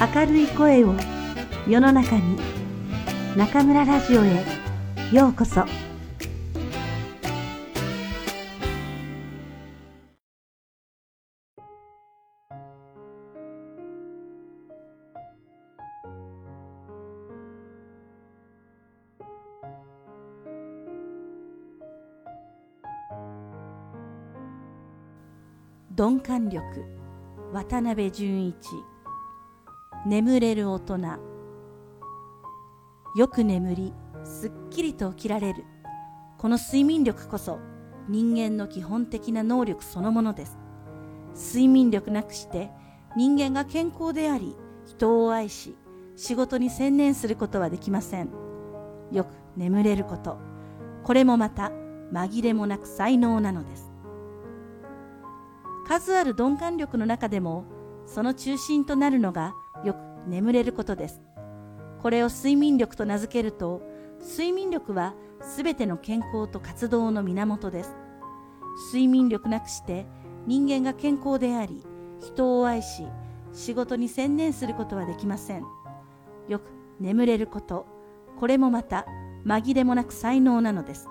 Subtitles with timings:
[0.00, 0.94] 明るい声を
[1.68, 2.38] 世の中に
[3.36, 4.42] 中村ラジオへ
[5.12, 5.66] ようこそ。
[25.94, 26.64] 鈍感力
[27.52, 28.89] 渡辺淳一。
[30.06, 30.98] 眠れる大人。
[33.16, 33.92] よく眠り
[34.24, 35.64] すっきりと起きられる。
[36.38, 37.58] この睡眠力こそ
[38.08, 40.56] 人間の基本的な能力そのものです。
[41.34, 42.70] 睡眠力なくして
[43.14, 45.76] 人間が健康であり人を愛し
[46.16, 48.30] 仕事に専念することはできません。
[49.12, 50.38] よく眠れること。
[51.04, 51.72] これもまた
[52.10, 53.92] 紛れもなく才能なのです。
[55.86, 57.66] 数ある鈍感力の中でも
[58.06, 59.52] その中心となるのが
[60.26, 61.20] 眠れることです。
[62.02, 63.82] これを睡眠力と名付けると
[64.22, 67.96] 睡眠力はすべての健康と活動の源です。
[68.92, 70.06] 睡眠力なくして
[70.46, 71.84] 人間が健康であり
[72.20, 73.04] 人を愛し
[73.52, 75.64] 仕事に専念することはできません。
[76.48, 77.86] よく眠れること
[78.38, 79.06] これもまた
[79.44, 81.08] 紛れもなく才能なのです。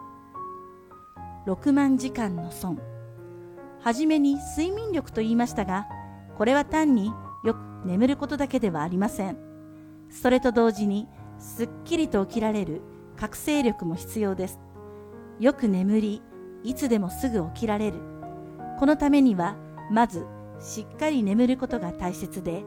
[1.46, 2.80] 6万時間の損。
[3.82, 5.88] はじめに睡眠力と言いましたが、
[6.38, 7.12] これは単に
[7.85, 9.38] 眠ることだけではありません。
[10.09, 12.81] それと同時に、すっきりと起きられる
[13.16, 14.59] 覚醒力も必要です。
[15.39, 16.22] よく眠り、
[16.63, 18.00] いつでもすぐ起きられる。
[18.80, 19.55] このためには、
[19.91, 20.25] まず、
[20.59, 22.63] しっかり眠ることが大切で、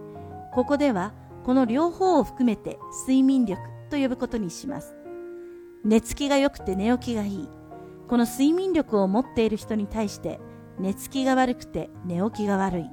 [0.54, 1.12] ここでは、
[1.44, 4.94] この両方を含めて睡眠力と呼ぶことにします。
[5.84, 7.48] 寝つきが良くて寝起きがいい。
[8.08, 10.40] この睡眠力を持っている人に対して、
[10.78, 12.90] 寝つきが悪くて寝起きが悪い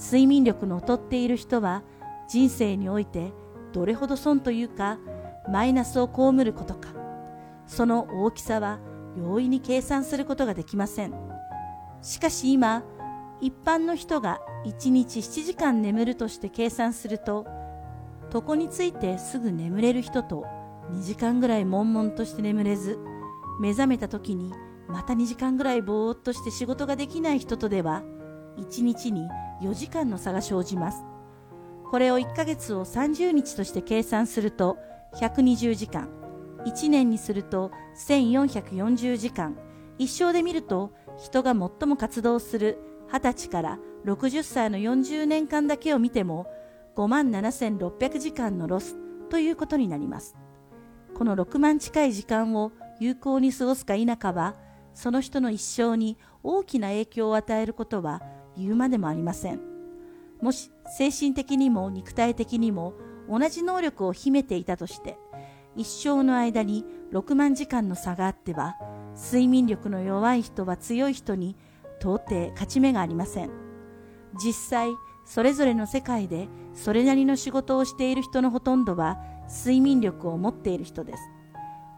[0.00, 1.82] 睡眠力の劣っている人は
[2.28, 3.32] 人生において
[3.72, 4.98] どれほど損というか
[5.48, 6.88] マイナスを被ることか。
[7.66, 8.80] その大きさは
[9.16, 11.14] 容易に計算することができません。
[12.02, 12.82] しかし今
[13.40, 17.46] 一般の人が1日7時間眠るとして計算すると
[18.32, 20.46] 床についてすぐ眠れる人と
[20.92, 22.98] 2時間ぐらい悶々として眠れず
[23.60, 24.52] 目覚めた時に
[24.88, 28.02] また2時間ぐらいぼーっとして仕事ができない人とでは
[28.60, 29.28] 1日に
[29.62, 31.04] 4時間の差が生じます。
[31.90, 34.78] これを1ヶ月を30日として計算すると
[35.14, 36.08] 120時間。
[36.66, 37.72] 1年にすると
[38.08, 39.56] 1440時間。
[39.98, 42.78] 一生で見ると人が最も活動する
[43.10, 46.46] 20歳から60歳の40年間だけを見ても
[46.96, 48.96] 5万7600時間のロス
[49.28, 50.36] ということになります。
[51.14, 54.54] この6万近い時間を有効に過ごすか否かは
[54.94, 58.22] その人の一生に大きな影響を与えることは
[58.56, 59.60] 言うまでもありません。
[60.40, 62.94] もし精神的にも肉体的にも
[63.28, 65.18] 同じ能力を秘めていたとして、
[65.76, 68.76] 一生の間に6万時間の差があっては、
[69.14, 71.56] 睡眠力の弱い人は強い人に
[72.00, 73.50] 到底勝ち目がありません。
[74.42, 74.90] 実際、
[75.24, 79.18] それぞれの世界でそれなりの仕事をしている人のほとんどは
[79.48, 81.22] 睡眠力を持っている人です。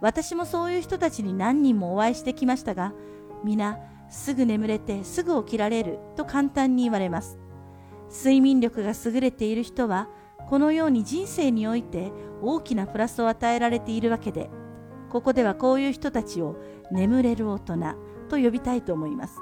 [0.01, 2.93] 私もそういう人たちに何人もお会いしてきましたが、
[3.45, 3.79] 皆、
[4.13, 7.39] すぐ眠れてすぐ起きられると簡単に言われます。
[8.11, 10.09] 睡眠力が優れている人は、
[10.49, 12.13] このように人生において
[12.43, 14.51] 大きなプラスを与えられているわけで、
[15.09, 16.57] ここではこういう人たちを
[16.91, 17.77] 眠れる大人
[18.29, 19.39] と呼びたいと思います。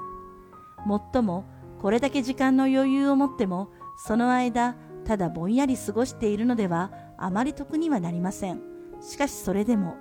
[0.85, 1.43] もっとも、
[1.81, 8.61] これだけ時間の余裕を持っても、その間、ただぼんやり過ごしているのではあまり得にはなりません。
[9.01, 9.95] しかしそれでも、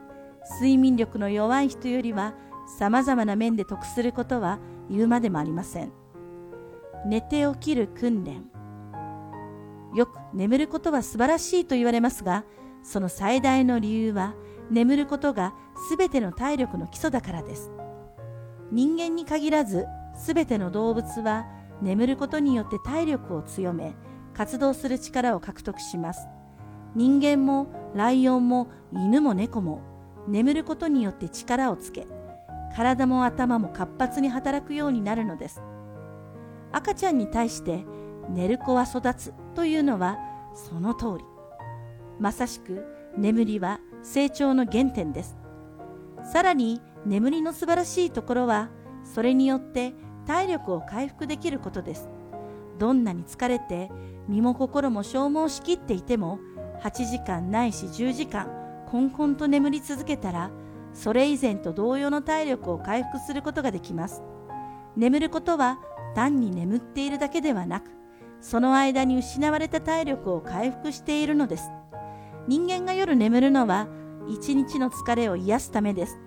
[0.61, 2.35] 睡眠力の弱い人よりは
[2.79, 4.59] 様々な面で得することは
[4.89, 5.93] 言うまでもありません。
[7.07, 8.45] 寝て起きる訓練。
[9.95, 12.45] よく眠ることは素晴らしいと言われますが、
[12.83, 14.35] その最大の理由は
[14.71, 15.55] 眠ることが
[15.97, 17.71] 全ての体力の基礎だからです。
[18.71, 19.87] 人間に限らず
[20.27, 21.47] 全ての動物は
[21.83, 23.95] 眠ることによって体力を強め
[24.35, 26.29] 活動する力を獲得します。
[26.95, 29.81] 人間もライオンも犬も猫も
[30.29, 32.07] 眠ることによって力をつけ
[32.75, 35.63] 体も頭も活発に働くようになるのです。
[36.73, 37.85] 赤ちゃんに対して
[38.29, 40.19] 寝る子は育つというのは
[40.55, 41.25] その通り。
[42.19, 42.85] まさしく
[43.17, 45.37] 眠りは成長の原点です。
[46.25, 48.69] さらに眠りの素晴らしいところは
[49.05, 49.95] それによって
[50.27, 52.09] 体力を回復できることです。
[52.79, 53.91] どんなに疲れて
[54.29, 56.39] 身も心も消耗しきっていても
[56.83, 58.49] 8時間ないし10時間
[58.89, 60.51] こんこんと眠り続けたら
[60.93, 64.23] それ以前と同様の体力を回復することができます
[64.97, 65.79] 眠ることは
[66.15, 68.01] 単に眠っているだけではなく
[68.41, 71.71] その間に失われた体力を回復しているのです。
[72.49, 73.87] 人間が夜眠るのは
[74.29, 76.19] 一日の疲れを癒すためです。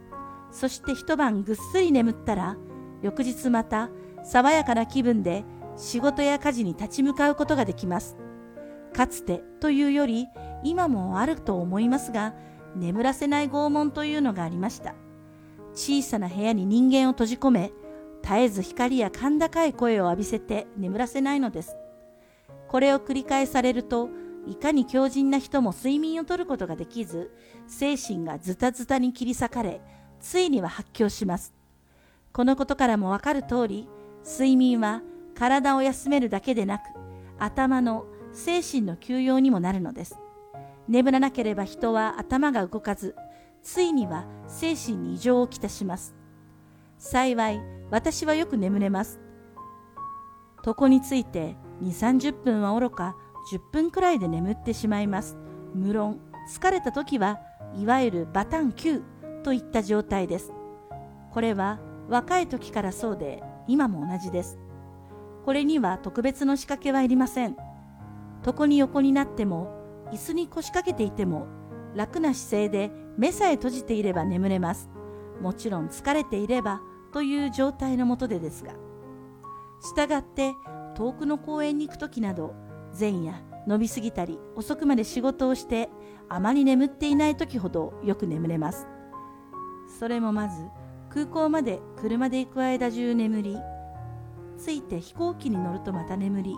[0.51, 2.55] そして一晩ぐっすり眠ったら、
[3.01, 3.89] 翌日また
[4.23, 5.43] 爽やかな気分で
[5.75, 8.15] 仕事や家事に立ち向かうことができます。
[8.95, 10.27] かつてというより
[10.63, 12.35] 今もあると思いますが、
[12.75, 14.95] 眠らせない拷問というのがありました。
[15.73, 17.71] 小さな部屋に人間を閉じ込め、
[18.21, 21.75] 絶えず光や甲高い声を浴びせて眠らせないのです。
[22.67, 24.09] これを繰り返されると、
[24.47, 27.31] いかに強靭な人も睡眠をとることができず、
[27.67, 29.81] 精神がズタズタに切り裂かれ、
[30.19, 31.53] ついには発狂します。
[32.31, 33.87] このことからもわかる通り、
[34.25, 35.01] 睡眠は
[35.35, 36.83] 体を休めるだけでなく、
[37.39, 40.17] 頭の精神の休養にもなるのです。
[40.87, 43.15] 眠らなければ人は頭が動かず、
[43.61, 46.15] ついには精神に異常をきたします。
[46.97, 49.19] 幸い、私はよく眠れます。
[50.65, 53.15] 床について2、30分はおろか
[53.51, 55.37] 10分くらいで眠ってしまいます。
[55.73, 56.19] 無論、
[56.49, 57.39] 疲れた時は
[57.75, 59.01] いわゆるバタン9
[59.43, 60.53] といった状態です。
[61.31, 64.59] これは若い時からそうで今も同じです。
[65.45, 67.57] これには特別の仕掛けはいりません。
[68.45, 69.82] 床に横になっても
[70.13, 71.47] 椅子に腰掛けていても
[71.95, 74.89] 楽な姿勢で目さえ閉じていれば眠れます。
[75.41, 76.81] もちろん疲れていれば
[77.11, 78.73] という状態のもとでですが。
[79.81, 80.53] したがって
[80.95, 82.53] 遠くの公園に行く時など
[82.97, 85.89] 前夜伸びすぎたり遅くまで仕事をして
[86.29, 88.87] あまり眠っていない時ほどよく眠れます。
[89.99, 90.63] それもまず
[91.09, 93.57] 空港まで車で行く間中眠り、
[94.63, 96.55] 着いて飛行機に乗るとまた眠り、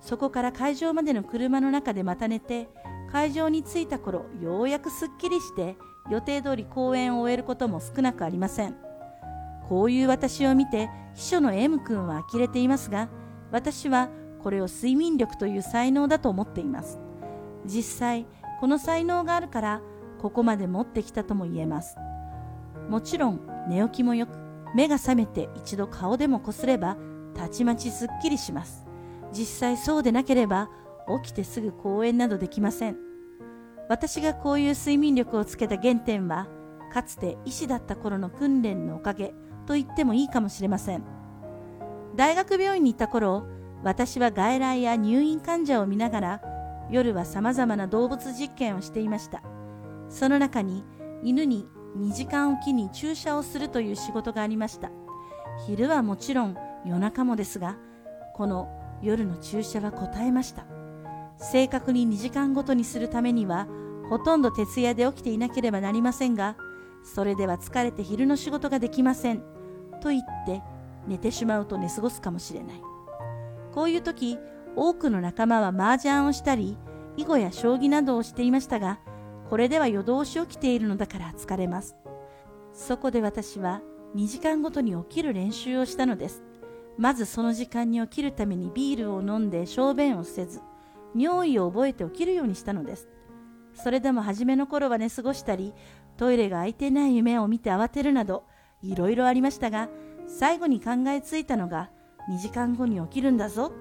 [0.00, 2.70] そこから会場までの車の中でまた寝て、
[3.12, 5.76] 会場に着いた頃ようやくすっきりして
[6.10, 8.76] 予定通り公演を終えることも少なくありません。
[9.68, 13.08] こういう私を見て秘書の M 君は呆れていますが、
[13.52, 14.08] 私は
[14.42, 16.98] これを睡眠力という才能だと思っています。
[17.66, 18.26] 実際、
[18.60, 19.82] この才能があるから、
[20.20, 21.96] ここまで持ってきたとも言えます。
[22.88, 24.30] もちろん、寝起きもよく、
[24.74, 26.96] 目が覚めて一度顔でもこすれば、
[27.34, 28.86] たちまちすっきりします。
[29.32, 30.68] 実際そうでなければ
[31.22, 32.96] 起きてすぐ公演などできません。
[33.88, 36.46] 私がこういう睡眠力をつけた原点は
[36.92, 39.34] かつて医師だった頃の訓練のおかげ
[39.66, 41.04] と言ってもいいかもしれません。
[42.16, 43.46] 大学病院にいた頃
[43.82, 46.42] 私は外来や入院患者を見ながら
[46.90, 49.42] 夜は様々な動物実験をしていました。
[50.08, 50.84] その中に
[51.22, 54.90] 犬に2時間おきに注射をするという仕事がありました。
[55.66, 57.76] 昼はもちろん夜中もですが
[58.34, 58.68] この
[59.02, 60.79] 夜の注射は答えました。
[61.40, 63.66] 正確に2時間ごとにするためには
[64.08, 66.56] ほとんど徹夜で起きていなければなりませんが
[67.02, 69.42] それでは疲れて昼の仕事ができません
[70.02, 70.62] と言って
[71.06, 72.82] 寝てしまうと寝過ごすかもしれない。
[73.72, 74.38] こういう時
[74.76, 76.76] 多くの仲間は麻雀をしたり
[77.16, 78.98] 囲碁や将棋などをしていましたが
[79.48, 81.96] これでは夜通し起きているのだから疲れます。
[82.72, 83.82] そこで私は
[84.14, 86.42] 2時間ごとに起きる練習をしたのです。
[86.98, 90.60] まずその時間に起きるためにビールを飲んで小便をせず、
[91.14, 93.08] 尿意を覚えて起きるようにしたのです。
[93.74, 95.74] それでも初めの頃は寝過ごしたり、
[96.16, 98.44] トイレが空いてない夢を見て慌てるなど、
[98.82, 99.88] いろいろありましたが、
[100.26, 101.90] 最後に考えついたのが、
[102.28, 103.72] 2時間後に起きるんだぞ、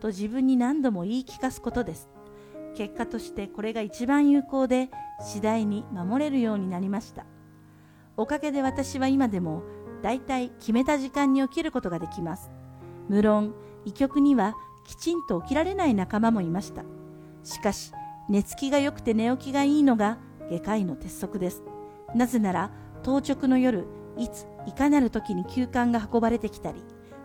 [0.00, 2.08] と自分に何度も言い聞かすことです。
[2.76, 7.24] 結果としてこれが一番有効で、次第に守れるようになりました。
[8.16, 9.62] おかげで私は今でも、
[10.02, 12.50] だいたい決めた時間に起きることができます。
[13.08, 14.54] 無論、医局には
[14.88, 16.82] きちんと起きられない仲間もいました。
[17.44, 17.92] しかし、
[18.30, 20.16] 寝つきが良くて寝起きがいいのが
[20.50, 21.62] 外科医の鉄則です。
[22.14, 22.70] なぜなら、
[23.02, 26.82] 当直の夜、いつ、いかなる時に急患が運ばれてきたり、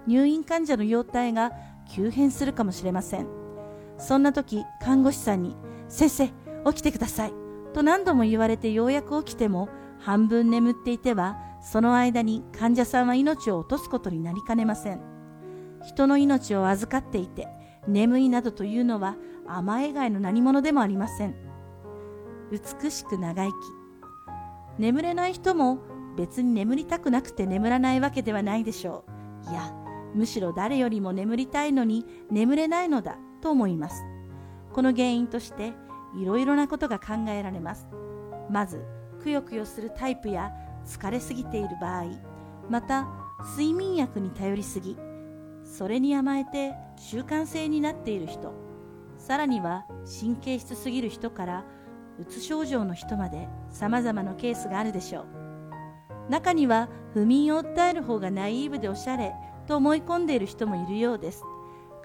[0.07, 1.53] 入院患者の容態が
[1.89, 3.27] 急変するかもしれません。
[3.97, 5.55] そんな時、看護師さんに、
[5.87, 6.33] 先生、起
[6.75, 7.33] きてください。
[7.73, 15.12] と何度も言われてようやく起きても、半分眠っていては、その間に患者さんは命を落とすことになりかねません。
[15.83, 17.47] 人の命を預かっていて
[17.87, 19.15] 眠いなどというのは
[19.47, 21.35] 甘え以外の何者でもありません。
[22.51, 23.53] 美しく長生き。
[24.79, 25.79] 眠れない人も
[26.17, 29.03] 別に眠りたくなくて眠らないわけではないでしょ
[29.47, 29.51] う。
[29.51, 29.73] いや
[30.13, 34.03] むしろ誰よりも眠りたいのに眠れないのだと思います。
[34.71, 35.73] この原因として
[36.15, 37.87] いろいろなことが考えられます。
[38.49, 38.83] まず
[39.21, 40.51] くよくよするタイプや
[40.85, 42.05] 疲れすぎている場合
[42.69, 43.07] また
[43.51, 44.97] 睡眠薬に頼りすぎ
[45.75, 48.53] それに甘えて習慣性になっている人。
[49.17, 49.85] さらには
[50.21, 51.65] 神経質すぎる人から
[52.19, 55.25] うつ症状の人まで様々なケースがあるでしょう。
[56.29, 59.33] 中には不眠を訴える方がナイーブでおしゃれ
[59.65, 61.41] と思い込んでいる人もいるようです。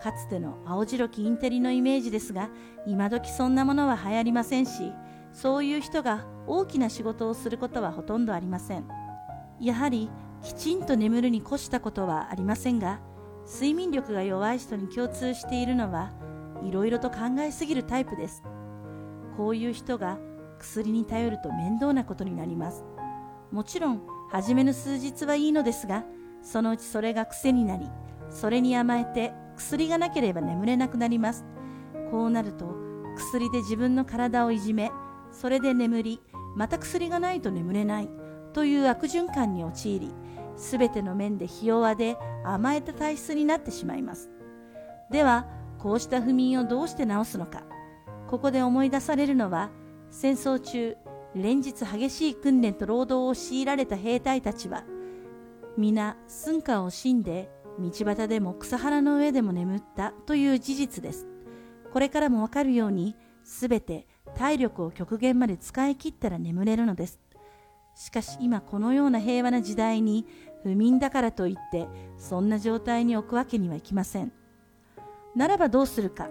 [0.00, 2.48] かつての青白きインテリのイメージですが
[2.86, 4.92] 今時そんなものは流行りませんし
[5.32, 8.88] そういう人が大きな仕事をすることはほとんどありません。
[9.60, 10.08] やはり
[10.40, 13.00] きちんと眠るに越したことはありませんが
[13.50, 16.12] 睡眠力が弱い人に共通しているのは
[16.62, 18.42] いろいろと考えすぎるタイプです。
[19.38, 20.18] こういう人が
[20.58, 22.84] 薬に頼ると面倒なことになります。
[23.50, 26.04] もちろん初めの数日はいいのですが
[26.42, 27.88] そのうちそれが癖になり
[28.28, 31.46] それに甘えて薬がなければ眠れなくなります。
[32.10, 32.76] こうなると
[33.16, 34.90] 薬で自分の体をいじめ
[35.32, 36.20] それで眠り
[36.54, 38.10] また薬がないと眠れない
[38.52, 40.12] という悪循環に陥り
[40.58, 44.30] すべての面でひ弱で甘えた体質になってしまいます
[45.10, 45.46] では
[45.78, 47.62] こうした不眠をどうして治すのか
[48.28, 49.70] ここで思い出されるのは
[50.10, 50.96] 戦争中
[51.34, 54.84] 連日激しい訓練と労働を強いられた兵隊たちは
[55.78, 57.48] 皆寸暇を惜しんで
[57.78, 61.26] 道端でも草原の上でも眠ったという事実です。
[61.92, 67.20] これからもわかるように、すべて体力を極限まで使い切ったら眠れるのです。
[67.94, 70.26] しかし今このような平和な時代に
[70.62, 74.32] 不眠だからといってそんな状態に置くわけにはいきません。
[75.34, 76.28] ならばどうするか。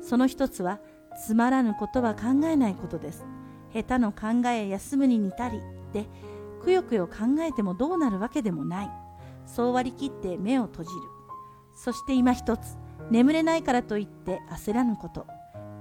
[0.00, 0.78] その一つは
[1.24, 3.24] つまらぬことは考えないことです。
[3.72, 5.60] 下手の考え休むに似たり
[5.92, 6.06] で
[6.62, 9.06] くよくよ考えてもどうなるわけでもない。
[9.46, 10.96] そう割り切って目を閉じる
[11.74, 12.76] そして今一つ
[13.10, 15.26] 眠れないからといって焦らぬこと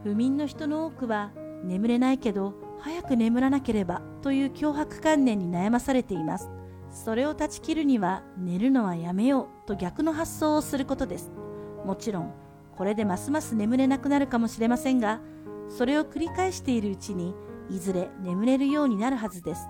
[0.03, 1.31] 不眠の人の多くは
[1.63, 6.49] 眠れないけど早く眠らなければという脅迫観念に悩まされています
[6.95, 11.29] それを断ち切るには寝るのはやめようと逆の発想をすることです。
[11.83, 12.33] もちろん
[12.77, 15.19] これでますます眠れなくなるかもしれませんが
[15.67, 17.35] それを繰り返しているうちに
[17.69, 19.67] いずれ眠れるようになるはずです。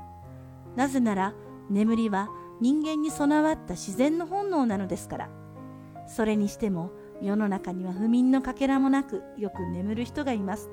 [0.75, 1.34] なぜなら
[1.70, 2.29] 眠りは
[2.62, 5.29] 人間に備わった自然の本能なのですから。
[6.08, 6.91] それにしても
[7.24, 10.70] 世の中には不眠のかけらもなくよく眠る人がいます。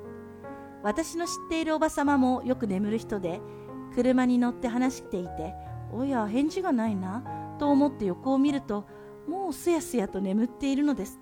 [0.83, 3.41] 私の知っているおばさまもよく眠る人で
[3.95, 5.55] 車に乗って話していて
[5.95, 7.23] おや返事がないな
[7.59, 8.85] と思って横を見ると
[9.27, 11.19] もうすやすやと眠っているのです。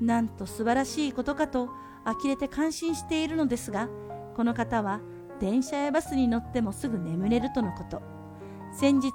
[0.00, 1.68] なんと素晴らしいことかと
[2.04, 3.88] 呆れて感心しているのですが
[4.34, 5.00] この方は
[5.38, 8.02] 電車やバスに乗ってもすぐ眠れるとのこと。
[8.72, 9.12] 先日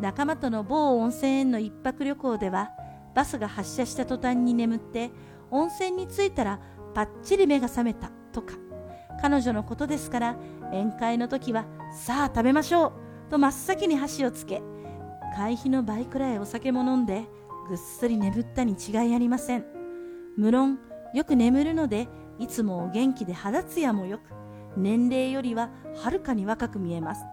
[0.00, 2.70] 仲間との某温泉への一泊旅行では
[3.14, 5.10] バスが発車した途端に眠って
[5.50, 6.60] 温泉に着いたら
[6.94, 8.54] パッチリ目が覚めたとか。
[9.20, 10.36] 彼女のことですから
[10.72, 13.01] 宴会の時はさあ食べましょう。
[13.32, 14.62] と真っ先に箸をつけ
[15.34, 17.24] 会費の倍くらいお酒も飲んで
[17.66, 19.64] ぐっすり眠ったに違いありません。
[20.36, 20.78] 無論
[21.14, 22.08] よく眠るので
[22.38, 24.24] いつもお元気で肌ツヤもよく
[24.76, 27.24] 年齢よりははるかに若く見えます。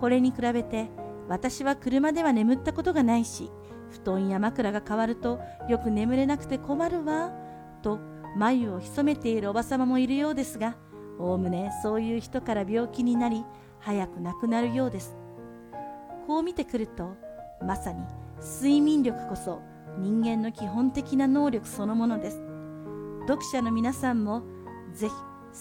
[0.00, 0.88] これに比べて
[1.28, 3.50] 私は車では眠ったことがないし
[3.90, 7.30] 布団や枕が変わるとよく眠れなくて困るわ
[7.82, 8.00] と
[8.38, 10.78] 眉を潜めているおばさまもいるようですが
[11.18, 13.44] おおむねそういう人から病気になり
[13.80, 15.25] 早く亡くなるようです。
[16.26, 17.16] こう見てくると
[17.64, 18.02] まさに
[18.40, 19.62] 睡眠力こそ
[19.98, 22.42] 人間の基本的な能力そのものです
[23.28, 24.42] 読者の皆さんも
[24.92, 25.14] ぜひ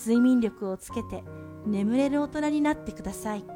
[0.07, 1.23] 睡眠力をつけて
[1.65, 3.54] 眠れる大人になってください。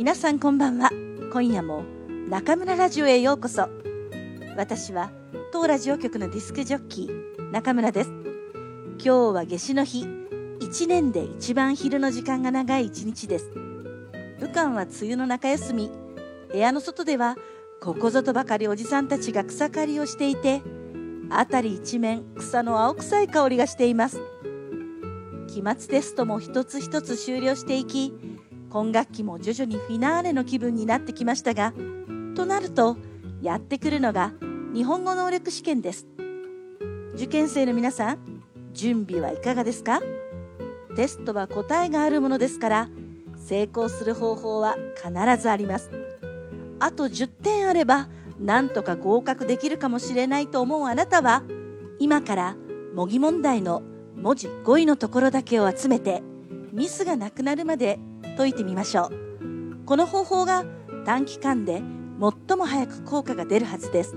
[0.00, 0.88] 皆さんこんばんは。
[1.30, 1.84] 今夜も
[2.30, 3.68] 中村ラジオへようこそ。
[4.56, 5.12] 私は
[5.52, 8.10] 当ラジオ局のディスクジョッキー中村です。
[8.96, 10.06] 今日は夏至の日。
[10.60, 13.50] 1年で一番昼の時間が長い一日です。
[14.40, 15.90] 武漢は梅雨の中休み。
[16.50, 17.36] 部屋の外では
[17.82, 20.62] ここぞとばかりおじさんたちが草刈りをしていて
[21.28, 24.18] 辺り一面草の青臭い香りがしています。
[25.46, 28.14] 期末テストも一つ一つ終了していき
[28.70, 31.74] 今学期も徐々にフィナーレの気分になってきましたが
[32.36, 32.96] となると
[33.42, 34.32] やってくるのが
[34.72, 36.06] 日本語能力試験です。
[37.14, 38.18] 受験生の皆さん
[38.72, 40.00] 準備はいかがですか？
[40.94, 42.88] テストは答えがあるものですから
[43.36, 45.90] 成功する方法は必ずあります。
[46.78, 48.08] あと10点あれば
[48.38, 51.42] なんとか合格できるかもしれないと思うあなたは
[51.98, 52.56] 今から
[52.94, 53.82] 模擬問題の
[54.16, 56.22] 文字5位のところだけを集めて
[56.72, 57.98] ミスがなくなるまで
[58.36, 59.86] 解いてみましょう。
[59.86, 60.64] この方法が
[61.04, 61.82] 短期間で
[62.20, 64.16] 最も早く効果が出るはずです。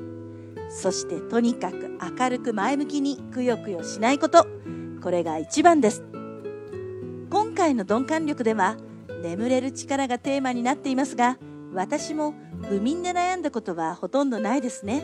[0.69, 4.45] そしてとにかく明るく前向きにくよくよしないこと。
[5.01, 6.03] これが一番です。
[7.29, 8.77] 今回の鈍感力では
[9.23, 11.37] 眠れる力がテーマになっていますが
[11.73, 15.03] 私も不眠で悩んだことはほとんどないですね。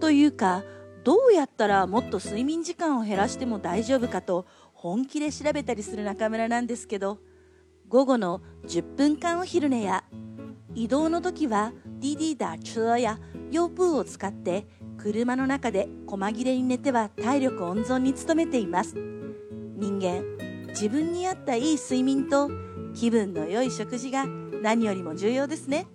[0.00, 0.62] というか
[1.04, 7.18] どうやったらもっと睡眠時間を減らしても大丈夫かと本気で調べたりする中村なんですけど
[7.88, 10.04] 午後の10分間お昼寝や
[10.74, 13.18] 移動の時は DD ダチュアや
[13.50, 14.66] ヨープーを使って
[14.98, 18.94] 車の中で細切れに寝ては体力温存に努めています。
[18.94, 20.22] 人間
[20.68, 22.50] 自分に合ったいい睡眠と
[22.94, 25.86] 気分の良い食事が何よりも重要ですね。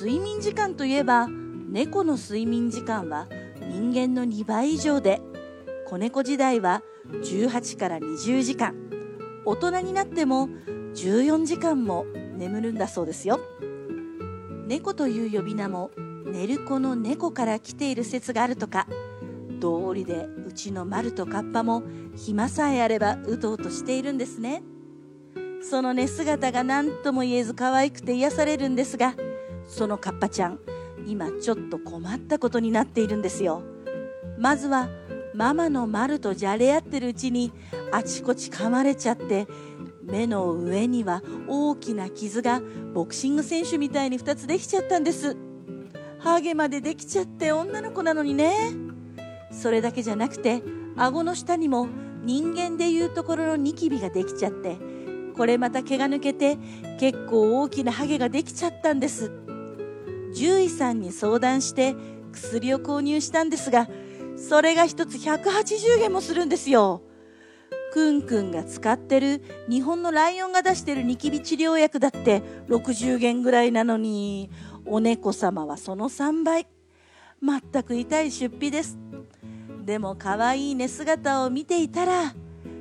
[0.00, 3.26] 睡眠時間といえば猫の睡眠時間は
[3.68, 5.20] 人間の2倍以上で
[5.88, 8.87] 子猫時代は18から20時間。
[9.48, 10.46] 大人になっても
[10.94, 12.04] 14時間も
[12.36, 13.40] 眠るんだそうですよ。
[14.66, 15.90] 猫という呼び名も
[16.26, 18.86] 寝る子の猫から来ている説があるとか
[19.58, 21.82] 道理でうちの丸とカッパも
[22.14, 24.62] 暇さえあればうとうとしているんですね。
[25.62, 29.14] その寝姿が何とも言えず可愛くて癒されるんですが
[29.66, 30.58] そのカッパちゃん
[31.06, 33.62] 今ちょっと困ったことになっているんですよ。
[34.36, 34.90] まずは
[35.34, 37.50] ママの丸とじゃれ合ってるうちに
[37.92, 39.46] あちこち噛まれちゃって
[40.02, 42.60] 目の上には大きな傷が
[42.94, 45.36] ボクシング選手みたいに2つできちゃったんです。
[46.18, 48.72] ハゲまでできちゃって女の子なのにね。
[49.52, 50.62] それだけじゃなくて
[50.96, 51.88] 顎の下にも
[52.24, 54.76] 人間でいうところのニキビができちゃって
[55.36, 56.58] これまた毛が抜けて
[56.98, 59.30] 結構大きなハゲができちゃったんです。
[60.34, 61.96] 獣医さんに相談して
[62.32, 63.88] 薬を購入したんですが
[64.36, 67.02] それが1つ180元もするんですよ。
[67.98, 74.50] くんくんが使ってる日本のライオンが出してるニキビ治療薬だって60元ぐらいなのに
[74.86, 76.68] お猫様はその3倍。
[77.42, 78.96] 全く痛い出費です。
[79.84, 82.34] でも可愛い寝姿を見ていたら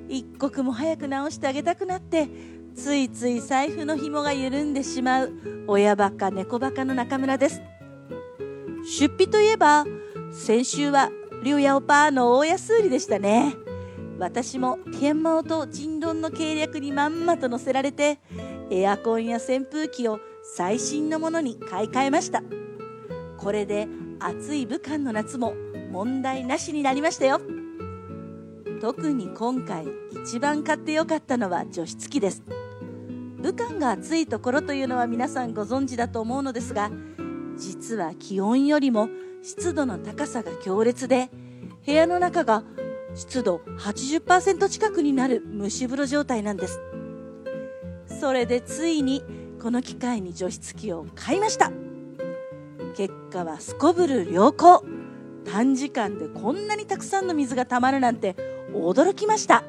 [0.07, 2.27] 一刻も早く直してあげたくなって
[2.75, 5.33] ついつい財布の紐が緩んでしまう
[5.65, 7.59] 親バカ猫バカの中村です。
[8.99, 9.83] 出費といえば
[10.31, 11.09] 先週は
[11.43, 13.55] リュウヤオパーの大安売りでしたね。
[14.19, 18.19] 私も天猫と人丼の計略にまんまと乗せられて
[18.71, 20.19] エアコンや扇風機を
[20.55, 22.41] 最新のものに買い替えました。
[23.37, 23.87] これで
[24.19, 25.53] 暑い武漢の夏も
[25.91, 27.39] 問題なしになりましたよ。
[28.81, 29.85] 特に今回
[30.23, 32.43] 一番買ってよかったのは除湿機です。
[33.39, 36.89] 武漢が暑いところというのは皆さんご存知だと思うのですが
[37.55, 39.09] 実は気温よりも
[39.43, 41.29] 湿度の高さが強烈で
[41.85, 42.63] 部屋の中が
[43.17, 46.79] 湿度80%近くになる蒸し風呂状態なんです。
[48.19, 49.23] それでついに
[49.59, 51.71] この機会に除湿機を買いました。
[52.95, 54.85] 結果はすこぶる良好。
[55.45, 58.35] 短時間でこんなにたくさんの水がたまるなんて
[58.71, 59.63] 驚きました。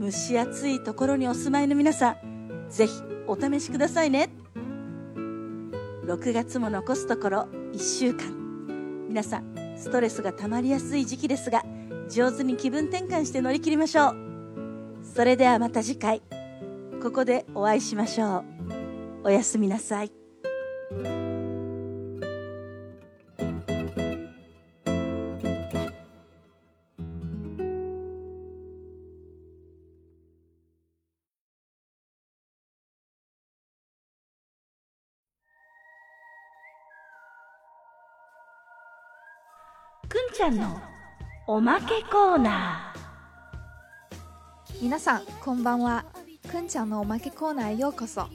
[0.00, 2.92] 蒸し暑いところにお住まいの皆さんぜひ
[3.26, 4.30] お試しくださいね。
[6.06, 9.06] 6月も残すところ1週間。
[9.08, 11.64] 皆さんストレスがたまりやすい時期ですが
[12.10, 14.16] 上手に気分転換して乗り切りましょう。
[15.14, 16.22] それではまた次回。
[17.00, 18.44] ここでお会いしましょう。
[19.24, 20.10] おやすみなさい。
[40.08, 40.89] くんちゃんの
[41.49, 46.05] おまけコーナー皆さんこんばんは
[46.51, 48.27] くんちゃんのおまけコーナーへようこそ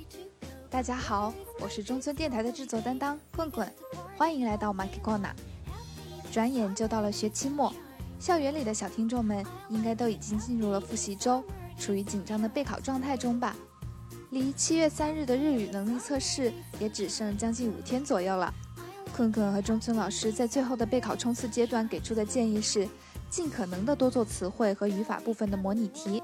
[0.70, 3.70] 大家好我是中村电台的制作担当棍棍
[4.16, 5.32] 欢迎来到 m a k Corner
[6.32, 7.74] 转眼就到了学期末
[8.18, 11.42] 校园里的小听众们应该都已经进入了复习周
[11.78, 13.56] 处于紧张的备考状态中吧
[14.30, 18.54] 离七月三日的日语能力测试也只剩将近五天左右了
[19.20, 22.88] 困困和中村老师在最后的备考冲刺阶段给出的建议是，
[23.29, 26.21] 尽可能的多做词汇和语法部分的模拟题，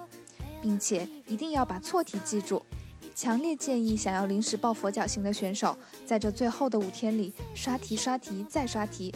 [0.62, 2.62] 并且一定要把错题记住。
[3.14, 9.14] 强烈建议想要临时抱佛脚型的选手，在这最后的五天里刷题、刷题再刷题。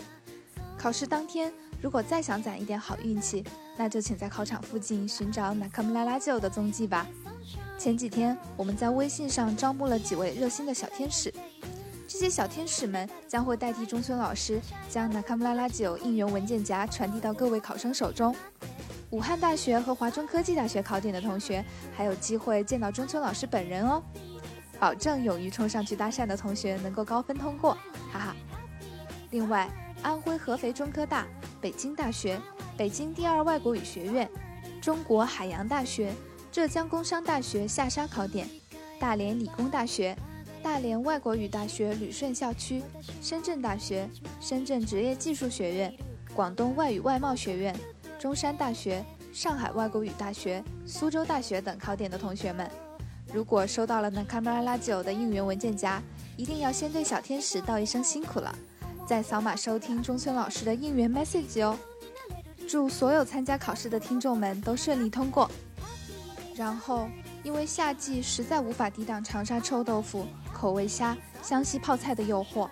[0.78, 3.44] 考试当天，如果再想攒一点好运气，
[3.78, 7.08] 那就请在考场附近寻找纳卡姆拉拉舅的踪迹吧。
[7.78, 11.34] 前几天我们在微信上招募了几位热心的小天使。
[12.08, 18.36] 这些小天使们将会代替中村老师，将纳卡姆拉拉九应援文件夹传递到各位考生手中。
[19.10, 21.64] 武汉大学和华中科技大学考点的同学
[21.96, 24.02] 还有机会见到中村老师本人哦，
[24.80, 27.74] 保证勇于冲上去搭讪的同学能够高分通过，
[28.12, 28.36] 哈哈。
[29.32, 29.70] 另外，
[30.02, 31.26] 安徽合肥中科大、
[31.60, 32.40] 北京大学、
[32.78, 34.30] 北京第二外国语学院、
[34.82, 36.14] 中国海洋大学、
[36.52, 38.48] 浙江工商大学下沙考点、
[39.00, 40.16] 大连理工大学、
[40.66, 42.82] 大连外国语大学旅顺校区、
[43.22, 44.10] 深圳大学、
[44.42, 45.94] 深圳职业技术学院、
[46.34, 47.80] 广东外语外贸学院。
[48.18, 52.68] 中山大学、上海外国语大学、苏州大学等考点的同学们，
[53.32, 56.02] 如果收到了那卡马拉九的应援文件夹，
[56.36, 58.58] 一定要先对小天使道一声辛苦了，
[59.08, 61.78] 再扫码收听中村老师的应援 message 哦。
[62.68, 65.48] 祝所有参加考试的听众们都顺利通过。
[66.56, 67.08] 然后，
[67.44, 70.26] 因为夏季实在无法抵挡长沙臭豆腐、
[70.56, 72.70] 口味虾、湘西泡菜的诱惑，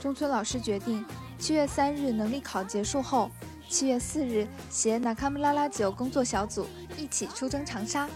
[0.00, 1.04] 中村老师决定
[1.40, 3.28] 七月三日能力考结束后。
[3.68, 8.08] 七月四日，携纳卡姆拉拉酒工作小组一起出征长沙。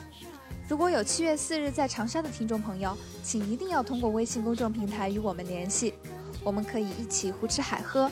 [0.69, 5.95] 如果有七月四日在长沙的听众朋友，请一定要通过微信公众平台与我们联系，
[6.43, 8.11] 我们可以一起胡吃海喝，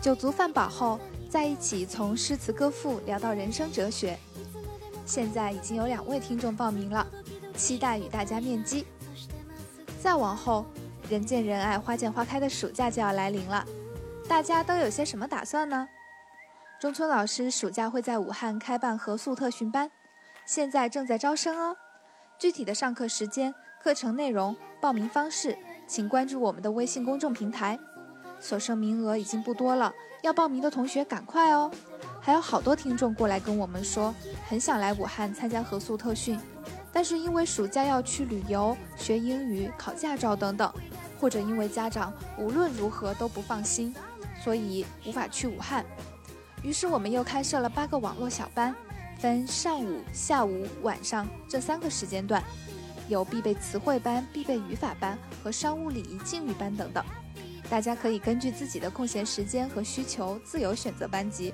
[0.00, 4.16] 酒足饭饱后，在一起从诗词歌赋聊到人生哲学。
[5.04, 7.04] 现在已经有两位听众报名了，
[7.56, 8.86] 期待与大家面基。
[10.06, 10.64] 再往后，
[11.10, 13.66] 人见人爱、花见花开的暑假就要来临了，
[14.28, 15.88] 大家都有些什么打算呢？
[16.80, 19.90] 中村老师暑假会在武汉开办合宿特训班，
[20.44, 21.76] 现在正在招生哦。
[22.38, 27.76] 具体的上课时间、课程内容、报名方式，请关注我们的微信公众平台。
[28.38, 29.92] 所剩名额已经不多了，
[30.22, 31.68] 要报名的同学赶快哦。
[32.20, 34.14] 还有好多听众过来跟我们说，
[34.48, 36.38] 很想来武汉参加合宿特训，
[36.96, 40.72] 但是因为暑假要去旅游、学英语、考驾照等等，
[41.20, 43.94] 或者因为家长无论如何都不放心，
[44.42, 45.84] 所以无法去武汉。
[46.62, 48.74] 于是我们又开设了八个网络小班，
[49.18, 52.42] 分上午、下午、晚上这三个时间段，
[53.08, 57.04] 有必备词汇班、必备语法班和商务礼仪敬语班等等。
[57.68, 61.52] 大家可以根据自己的空闲时间和需求自由选择班级。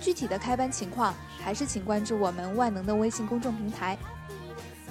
[0.00, 3.96] 具体的开班情况，还是请关注我们万能的微信公众平台。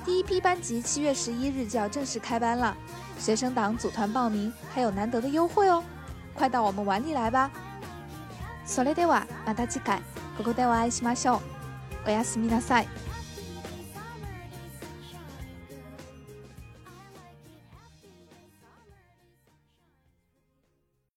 [0.07, 2.77] 第一批班级七月十一日就要正式开班了，
[3.19, 5.83] 学生党组团报名还有难得的优惠哦，
[6.35, 7.51] 快到我们碗里来吧！
[8.67, 10.01] それではまた次回
[10.37, 11.41] ここでお会いしましょう。
[12.07, 12.89] おやすみなさい。